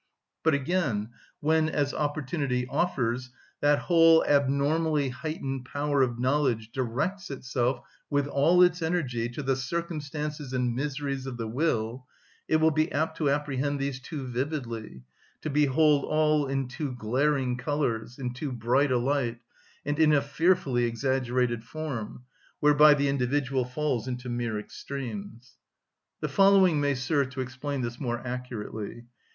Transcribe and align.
But, 0.41 0.55
again, 0.55 1.11
when, 1.41 1.69
as 1.69 1.93
opportunity 1.93 2.65
offers, 2.67 3.29
that 3.59 3.77
whole 3.77 4.25
abnormally 4.25 5.09
heightened 5.09 5.65
power 5.65 6.01
of 6.01 6.17
knowledge 6.17 6.71
directs 6.71 7.29
itself 7.29 7.81
with 8.09 8.25
all 8.25 8.63
its 8.63 8.81
energy 8.81 9.29
to 9.29 9.43
the 9.43 9.55
circumstances 9.55 10.53
and 10.53 10.73
miseries 10.73 11.27
of 11.27 11.37
the 11.37 11.47
will, 11.47 12.07
it 12.47 12.55
will 12.55 12.71
be 12.71 12.91
apt 12.91 13.17
to 13.17 13.29
apprehend 13.29 13.79
these 13.79 13.99
too 13.99 14.25
vividly, 14.25 15.03
to 15.43 15.51
behold 15.51 16.05
all 16.05 16.47
in 16.47 16.67
too 16.67 16.93
glaring 16.95 17.55
colours, 17.55 18.17
in 18.17 18.33
too 18.33 18.51
bright 18.51 18.91
a 18.91 18.97
light, 18.97 19.39
and 19.85 19.99
in 19.99 20.13
a 20.13 20.21
fearfully 20.23 20.85
exaggerated 20.85 21.63
form, 21.63 22.23
whereby 22.59 22.95
the 22.95 23.07
individual 23.07 23.65
falls 23.65 24.07
into 24.07 24.29
mere 24.29 24.57
extremes. 24.57 25.57
The 26.21 26.27
following 26.27 26.81
may 26.81 26.95
serve 26.95 27.29
to 27.33 27.41
explain 27.41 27.81
this 27.81 27.99
more 27.99 28.17
accurately. 28.25 29.05